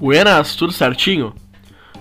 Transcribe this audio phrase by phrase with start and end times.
[0.00, 1.34] Buenas, tudo certinho?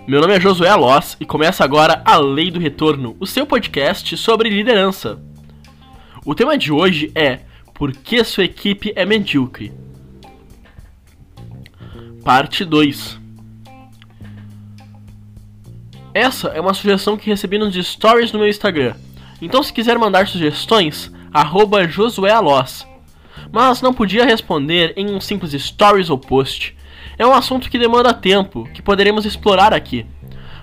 [0.07, 4.15] Meu nome é Josué Loss e começa agora a Lei do Retorno, o seu podcast
[4.17, 5.20] sobre liderança.
[6.23, 7.40] O tema de hoje é
[7.73, 9.73] Por que sua equipe é medíocre?
[12.23, 13.19] Parte 2
[16.14, 18.94] Essa é uma sugestão que recebi nos stories no meu Instagram.
[19.41, 22.36] Então se quiser mandar sugestões, arroba Josué.
[23.52, 26.77] Mas não podia responder em um simples stories ou post.
[27.17, 30.05] É um assunto que demanda tempo, que poderemos explorar aqui.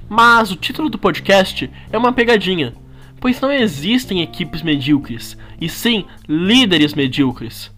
[0.09, 2.75] Mas o título do podcast é uma pegadinha,
[3.21, 7.73] pois não existem equipes medíocres, e sim líderes medíocres.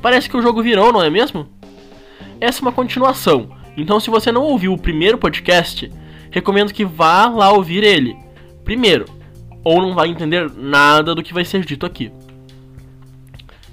[0.00, 1.48] Parece que o jogo virou, não é mesmo?
[2.40, 5.90] Essa é uma continuação, então se você não ouviu o primeiro podcast,
[6.30, 8.16] recomendo que vá lá ouvir ele.
[8.64, 9.06] Primeiro,
[9.64, 12.12] ou não vai entender nada do que vai ser dito aqui.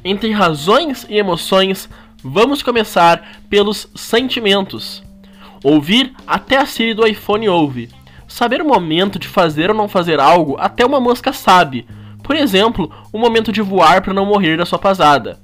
[0.03, 1.89] Entre razões e emoções,
[2.27, 5.03] vamos começar pelos sentimentos.
[5.63, 7.89] Ouvir até a Siri do iPhone ouve.
[8.27, 11.87] Saber o momento de fazer ou não fazer algo, até uma mosca sabe.
[12.23, 15.39] Por exemplo, o momento de voar para não morrer da sua pasada.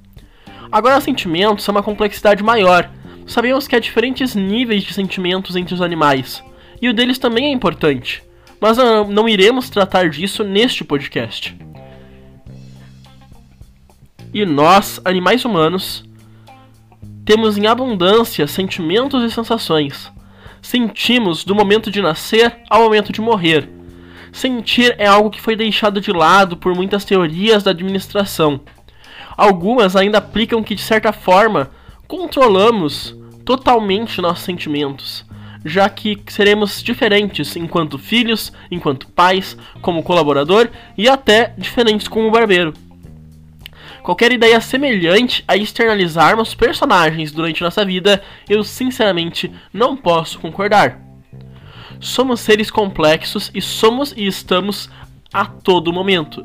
[0.72, 2.90] Agora, sentimentos são uma complexidade maior.
[3.26, 6.44] Sabemos que há diferentes níveis de sentimentos entre os animais,
[6.82, 8.22] e o deles também é importante
[8.64, 8.78] mas
[9.10, 11.54] não iremos tratar disso neste podcast.
[14.34, 16.06] E nós, animais humanos,
[17.26, 20.12] temos em abundância sentimentos e sensações.
[20.62, 23.70] Sentimos do momento de nascer ao momento de morrer.
[24.32, 28.62] Sentir é algo que foi deixado de lado por muitas teorias da administração.
[29.38, 31.72] Algumas ainda aplicam que, de certa forma,
[32.08, 35.26] controlamos totalmente nossos sentimentos
[35.66, 42.74] já que seremos diferentes enquanto filhos, enquanto pais, como colaborador e até diferentes como barbeiro.
[44.04, 51.00] Qualquer ideia semelhante a externalizarmos personagens durante nossa vida, eu sinceramente não posso concordar.
[52.02, 54.90] Somos seres complexos e somos e estamos
[55.34, 56.44] a todo momento.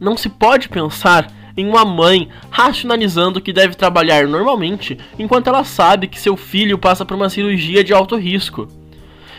[0.00, 6.06] Não se pode pensar em uma mãe racionalizando que deve trabalhar normalmente enquanto ela sabe
[6.06, 8.66] que seu filho passa por uma cirurgia de alto risco.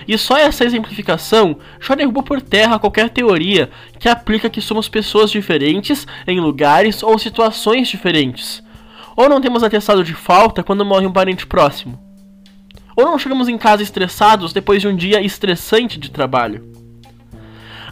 [0.06, 5.32] E só essa exemplificação já derruba por terra qualquer teoria que aplica que somos pessoas
[5.32, 8.62] diferentes em lugares ou situações diferentes.
[9.16, 12.00] Ou não temos atestado de falta quando morre um parente próximo.
[12.96, 16.72] Ou não chegamos em casa estressados depois de um dia estressante de trabalho.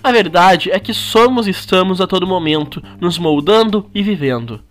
[0.03, 4.64] A verdade é que somos e estamos a todo momento nos moldando e vivendo.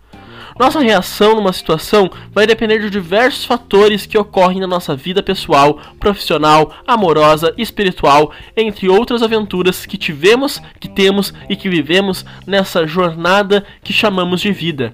[0.57, 5.81] Nossa reação numa situação vai depender de diversos fatores que ocorrem na nossa vida pessoal,
[5.99, 13.65] profissional, amorosa, espiritual, entre outras aventuras que tivemos, que temos e que vivemos nessa jornada
[13.83, 14.93] que chamamos de vida.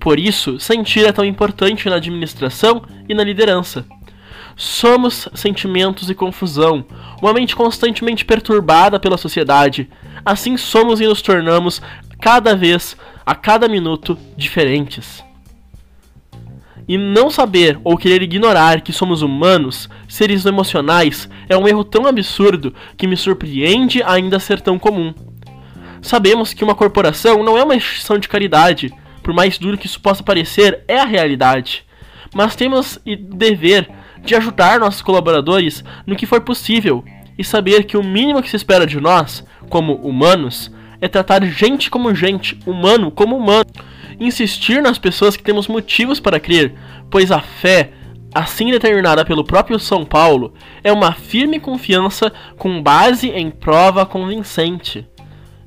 [0.00, 3.86] Por isso, sentir é tão importante na administração e na liderança.
[4.56, 6.84] Somos sentimentos e confusão,
[7.22, 9.88] uma mente constantemente perturbada pela sociedade.
[10.24, 11.82] Assim somos e nos tornamos
[12.20, 15.24] cada vez, a cada minuto, diferentes.
[16.86, 22.06] E não saber ou querer ignorar que somos humanos, seres emocionais, é um erro tão
[22.06, 25.14] absurdo que me surpreende ainda ser tão comum.
[26.02, 28.92] Sabemos que uma corporação não é uma instituição de caridade,
[29.22, 31.86] por mais duro que isso possa parecer, é a realidade.
[32.34, 33.88] Mas temos o dever
[34.22, 37.02] de ajudar nossos colaboradores no que for possível
[37.38, 40.70] e saber que o mínimo que se espera de nós, como humanos,
[41.00, 43.66] é tratar gente como gente, humano como humano.
[44.18, 46.74] Insistir nas pessoas que temos motivos para crer,
[47.10, 47.90] pois a fé,
[48.34, 55.06] assim determinada pelo próprio São Paulo, é uma firme confiança com base em prova convincente.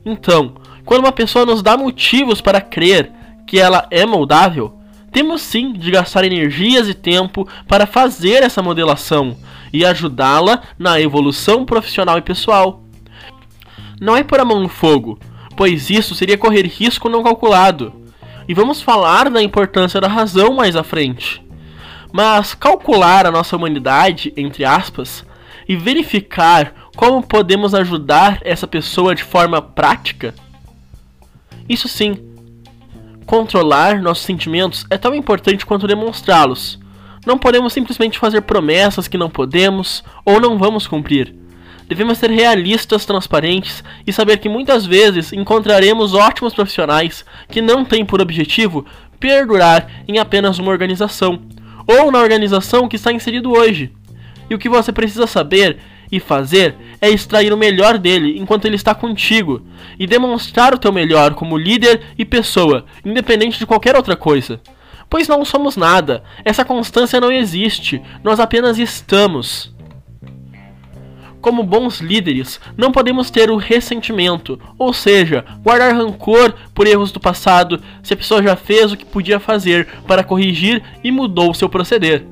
[0.06, 0.56] Então,
[0.86, 3.12] quando uma pessoa nos dá motivos para crer
[3.46, 4.78] que ela é moldável,
[5.12, 9.36] temos sim de gastar energias e tempo para fazer essa modelação
[9.74, 12.84] e ajudá-la na evolução profissional e pessoal.
[14.00, 15.20] Não é por a mão no fogo,
[15.56, 17.94] pois isso seria correr risco não calculado.
[18.48, 21.44] E vamos falar da importância da razão mais à frente.
[22.12, 25.26] Mas calcular a nossa humanidade, entre aspas,
[25.68, 30.34] e verificar como podemos ajudar essa pessoa de forma prática?
[31.68, 32.28] Isso sim
[33.28, 36.80] Controlar nossos sentimentos é tão importante quanto demonstrá-los.
[37.26, 41.36] Não podemos simplesmente fazer promessas que não podemos ou não vamos cumprir.
[41.88, 48.06] Devemos ser realistas, transparentes e saber que muitas vezes encontraremos ótimos profissionais que não têm
[48.06, 48.86] por objetivo
[49.20, 51.42] perdurar em apenas uma organização
[51.88, 53.92] ou na organização que está inserido hoje.
[54.50, 55.78] E o que você precisa saber
[56.12, 59.62] e fazer é extrair o melhor dele enquanto ele está contigo
[59.98, 64.60] e demonstrar o teu melhor como líder e pessoa, independente de qualquer outra coisa.
[65.10, 69.74] Pois não somos nada, essa constância não existe, nós apenas estamos.
[71.48, 77.22] Como bons líderes, não podemos ter o ressentimento, ou seja, guardar rancor por erros do
[77.22, 81.70] passado se a pessoa já fez o que podia fazer para corrigir e mudou seu
[81.70, 82.26] proceder.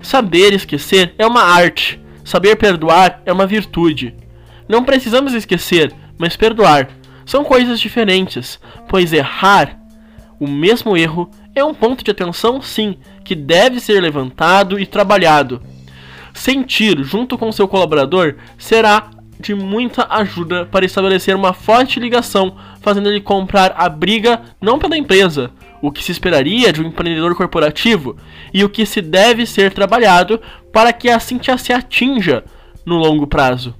[0.00, 4.14] Saber esquecer é uma arte, saber perdoar é uma virtude.
[4.66, 6.88] Não precisamos esquecer, mas perdoar.
[7.26, 8.58] São coisas diferentes,
[8.88, 9.78] pois errar,
[10.40, 15.60] o mesmo erro, é um ponto de atenção, sim, que deve ser levantado e trabalhado.
[16.32, 23.08] Sentir junto com seu colaborador será de muita ajuda para estabelecer uma forte ligação, fazendo
[23.08, 25.50] ele comprar a briga não pela empresa,
[25.82, 28.16] o que se esperaria de um empreendedor corporativo,
[28.54, 30.40] e o que se deve ser trabalhado
[30.72, 32.44] para que assim se atinja
[32.86, 33.74] no longo prazo.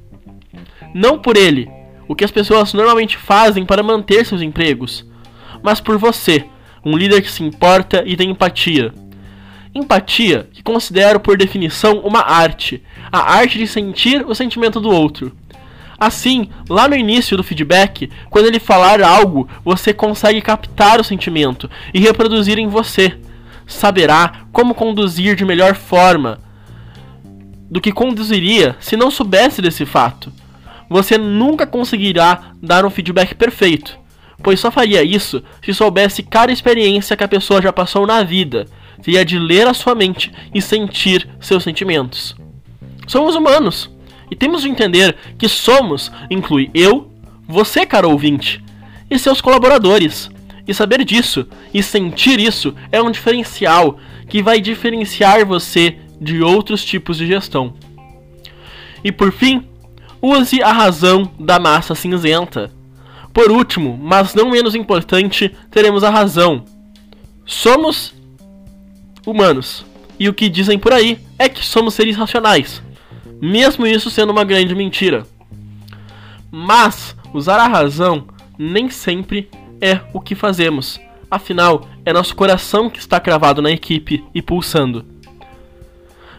[0.92, 1.70] Não por ele,
[2.08, 5.06] o que as pessoas normalmente fazem para manter seus empregos,
[5.62, 6.44] mas por você,
[6.84, 8.92] um líder que se importa e tem empatia.
[9.74, 15.34] Empatia, que considero por definição uma arte, a arte de sentir o sentimento do outro.
[15.98, 21.70] Assim, lá no início do feedback, quando ele falar algo, você consegue captar o sentimento
[21.94, 23.16] e reproduzir em você.
[23.66, 26.38] Saberá como conduzir de melhor forma
[27.70, 30.30] do que conduziria se não soubesse desse fato.
[30.90, 33.98] Você nunca conseguirá dar um feedback perfeito,
[34.42, 38.66] pois só faria isso se soubesse cada experiência que a pessoa já passou na vida
[39.02, 42.34] seria de ler a sua mente e sentir seus sentimentos.
[43.06, 43.90] Somos humanos
[44.30, 47.10] e temos de entender que somos inclui eu,
[47.46, 48.64] você, caro ouvinte,
[49.10, 50.30] e seus colaboradores.
[50.66, 56.84] E saber disso e sentir isso é um diferencial que vai diferenciar você de outros
[56.84, 57.74] tipos de gestão.
[59.02, 59.66] E por fim,
[60.20, 62.70] use a razão da massa cinzenta.
[63.34, 66.64] Por último, mas não menos importante, teremos a razão.
[67.44, 68.14] Somos
[69.26, 69.84] humanos.
[70.18, 72.82] E o que dizem por aí é que somos seres racionais,
[73.40, 75.26] mesmo isso sendo uma grande mentira.
[76.50, 78.26] Mas usar a razão
[78.58, 79.48] nem sempre
[79.80, 81.00] é o que fazemos.
[81.30, 85.04] Afinal, é nosso coração que está cravado na equipe e pulsando.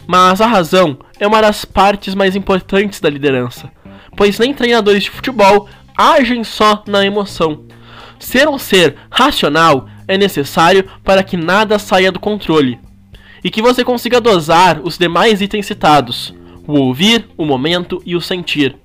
[0.05, 3.71] Mas a razão é uma das partes mais importantes da liderança,
[4.15, 7.65] pois nem treinadores de futebol agem só na emoção.
[8.19, 12.79] Ser um ser racional é necessário para que nada saia do controle
[13.43, 16.33] e que você consiga dosar os demais itens citados:
[16.65, 18.75] o ouvir, o momento e o sentir.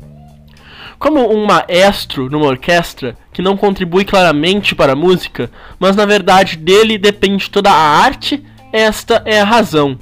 [0.98, 5.48] Como um maestro numa orquestra que não contribui claramente para a música,
[5.78, 8.42] mas na verdade dele depende toda a arte,
[8.72, 9.96] esta é a razão.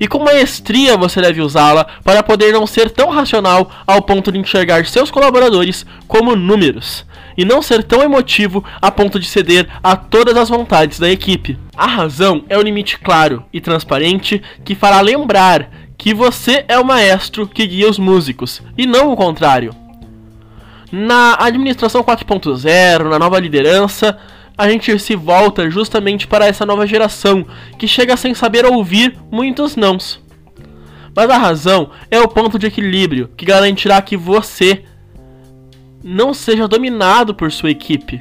[0.00, 4.38] E com maestria você deve usá-la para poder não ser tão racional ao ponto de
[4.38, 7.04] enxergar seus colaboradores como números,
[7.36, 11.58] e não ser tão emotivo a ponto de ceder a todas as vontades da equipe.
[11.76, 16.84] A razão é o limite claro e transparente que fará lembrar que você é o
[16.84, 19.74] maestro que guia os músicos, e não o contrário.
[20.90, 24.18] Na administração 4.0, na nova liderança,
[24.56, 27.46] a gente se volta justamente para essa nova geração
[27.78, 30.20] que chega sem saber ouvir muitos nãos.
[31.14, 34.84] Mas a razão é o ponto de equilíbrio que garantirá que você
[36.02, 38.20] não seja dominado por sua equipe.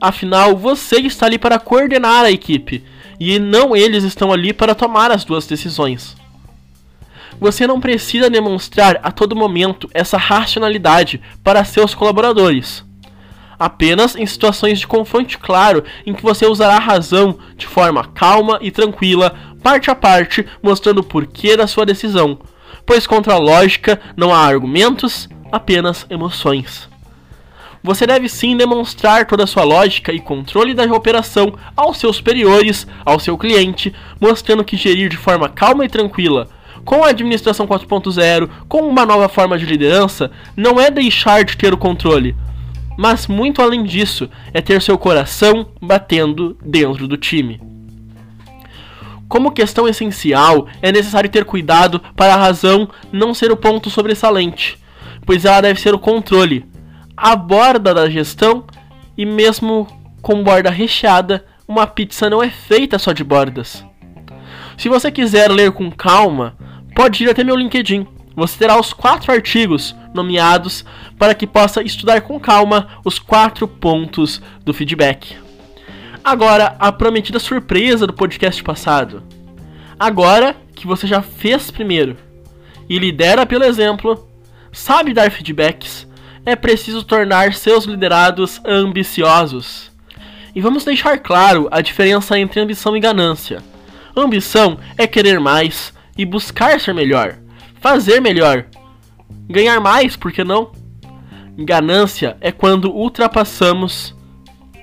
[0.00, 2.84] Afinal, você está ali para coordenar a equipe
[3.18, 6.16] e não eles estão ali para tomar as duas decisões.
[7.40, 12.84] Você não precisa demonstrar a todo momento essa racionalidade para seus colaboradores.
[13.62, 18.58] Apenas em situações de confronto claro, em que você usará a razão de forma calma
[18.60, 22.40] e tranquila, parte a parte, mostrando o porquê da sua decisão.
[22.84, 26.88] Pois contra a lógica não há argumentos, apenas emoções.
[27.84, 32.84] Você deve sim demonstrar toda a sua lógica e controle da operação aos seus superiores,
[33.04, 36.48] ao seu cliente, mostrando que gerir de forma calma e tranquila
[36.84, 41.72] com a administração 4.0, com uma nova forma de liderança, não é deixar de ter
[41.72, 42.34] o controle,
[42.96, 47.60] mas muito além disso, é ter seu coração batendo dentro do time.
[49.28, 54.78] Como questão essencial, é necessário ter cuidado para a razão não ser o ponto sobressalente,
[55.24, 56.66] pois ela deve ser o controle,
[57.16, 58.64] a borda da gestão
[59.16, 59.86] e mesmo
[60.20, 63.84] com borda recheada, uma pizza não é feita só de bordas.
[64.76, 66.56] Se você quiser ler com calma,
[66.94, 68.06] pode ir até meu LinkedIn.
[68.34, 70.84] Você terá os quatro artigos nomeados
[71.18, 75.36] para que possa estudar com calma os quatro pontos do feedback.
[76.24, 79.22] Agora, a prometida surpresa do podcast passado.
[79.98, 82.16] Agora que você já fez primeiro
[82.88, 84.28] e lidera pelo exemplo,
[84.72, 86.06] sabe dar feedbacks,
[86.44, 89.90] é preciso tornar seus liderados ambiciosos.
[90.54, 93.62] E vamos deixar claro a diferença entre ambição e ganância.
[94.16, 97.38] Ambição é querer mais e buscar ser melhor,
[97.82, 98.66] fazer melhor,
[99.50, 100.70] ganhar mais, por que não?
[101.58, 104.16] Ganância é quando ultrapassamos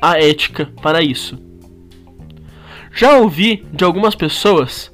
[0.02, 1.40] a ética para isso.
[2.94, 4.94] Já ouvi de algumas pessoas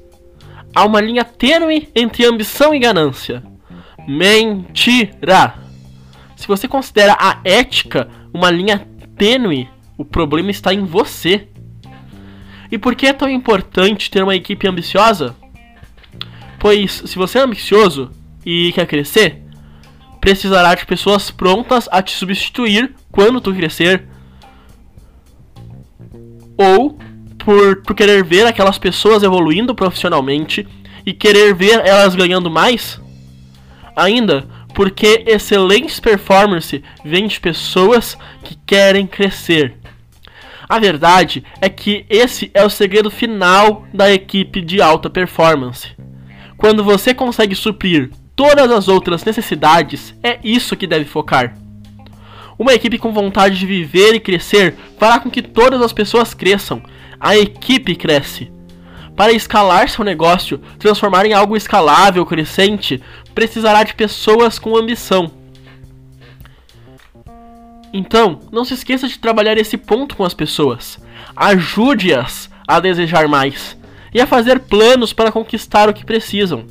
[0.72, 3.42] há uma linha tênue entre ambição e ganância.
[4.06, 5.54] Mentira!
[6.36, 8.86] Se você considera a ética uma linha
[9.16, 11.48] tênue, o problema está em você.
[12.70, 15.34] E por que é tão importante ter uma equipe ambiciosa?
[16.58, 18.10] Pois se você é ambicioso
[18.44, 19.42] e quer crescer,
[20.20, 24.06] precisará de pessoas prontas a te substituir quando tu crescer.
[26.56, 26.98] Ou
[27.38, 30.66] por, por querer ver aquelas pessoas evoluindo profissionalmente
[31.04, 33.00] e querer ver elas ganhando mais.
[33.94, 39.74] Ainda porque excelente performance vem de pessoas que querem crescer.
[40.68, 45.95] A verdade é que esse é o segredo final da equipe de alta performance.
[46.56, 51.56] Quando você consegue suprir todas as outras necessidades, é isso que deve focar.
[52.58, 56.82] Uma equipe com vontade de viver e crescer fará com que todas as pessoas cresçam.
[57.20, 58.50] A equipe cresce.
[59.14, 63.02] Para escalar seu negócio, transformar em algo escalável, crescente,
[63.34, 65.30] precisará de pessoas com ambição.
[67.92, 70.98] Então, não se esqueça de trabalhar esse ponto com as pessoas.
[71.34, 73.76] Ajude-as a desejar mais
[74.12, 76.64] e a fazer planos para conquistar o que precisam.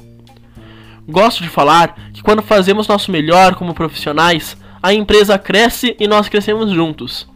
[1.08, 6.28] Gosto de falar que quando fazemos nosso melhor como profissionais, a empresa cresce e nós
[6.28, 7.28] crescemos juntos.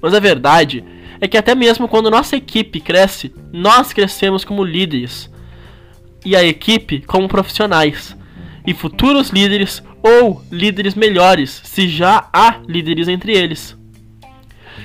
[0.00, 0.84] Mas a verdade
[1.20, 5.30] é que até mesmo quando nossa equipe cresce, nós crescemos como líderes
[6.24, 8.16] e a equipe como profissionais
[8.66, 13.76] e futuros líderes ou líderes melhores, se já há líderes entre eles.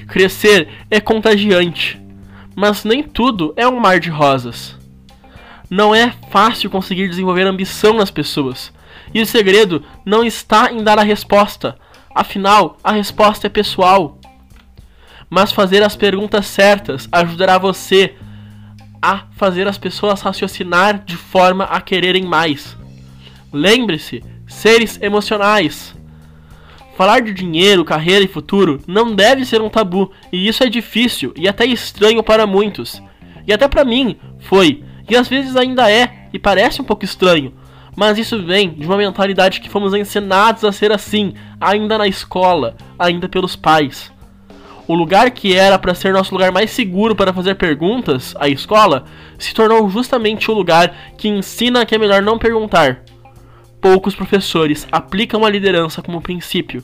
[0.07, 2.01] Crescer é contagiante,
[2.55, 4.75] mas nem tudo é um mar de rosas.
[5.69, 8.71] Não é fácil conseguir desenvolver ambição nas pessoas.
[9.13, 11.77] E o segredo não está em dar a resposta.
[12.13, 14.19] Afinal, a resposta é pessoal.
[15.29, 18.15] Mas fazer as perguntas certas ajudará você
[19.01, 22.77] a fazer as pessoas raciocinar de forma a quererem mais.
[23.51, 25.95] Lembre-se, seres emocionais.
[26.95, 31.33] Falar de dinheiro, carreira e futuro não deve ser um tabu, e isso é difícil
[31.35, 33.01] e até estranho para muitos.
[33.47, 37.53] E até para mim foi e às vezes ainda é, e parece um pouco estranho.
[37.95, 42.75] Mas isso vem de uma mentalidade que fomos ensinados a ser assim, ainda na escola,
[42.97, 44.11] ainda pelos pais.
[44.87, 49.05] O lugar que era para ser nosso lugar mais seguro para fazer perguntas, a escola,
[49.37, 53.03] se tornou justamente o lugar que ensina que é melhor não perguntar.
[53.83, 56.81] Poucos professores aplicam a liderança como princípio,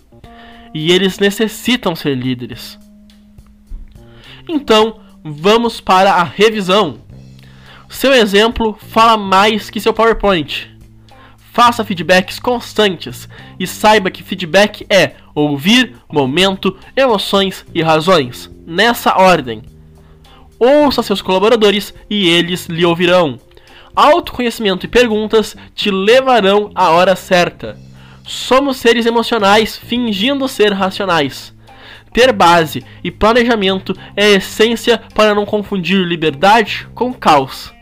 [0.73, 2.77] e eles necessitam ser líderes.
[4.49, 6.97] Então, vamos para a revisão.
[7.89, 10.77] Seu exemplo fala mais que seu PowerPoint.
[11.53, 19.61] Faça feedbacks constantes e saiba que feedback é ouvir, momento, emoções e razões, nessa ordem.
[20.59, 23.39] Ouça seus colaboradores e eles lhe ouvirão.
[24.01, 27.77] Autoconhecimento e perguntas te levarão à hora certa.
[28.25, 31.53] Somos seres emocionais fingindo ser racionais.
[32.13, 37.73] Ter base e planejamento é a essência para não confundir liberdade com caos.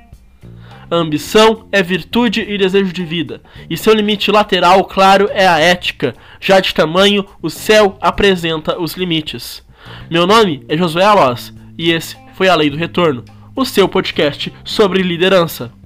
[0.90, 5.60] A ambição é virtude e desejo de vida, e seu limite lateral, claro, é a
[5.60, 6.16] ética.
[6.40, 9.64] Já de tamanho, o céu apresenta os limites.
[10.10, 13.24] Meu nome é Josué Alós, e esse foi A Lei do Retorno,
[13.56, 15.78] o seu podcast sobre liderança.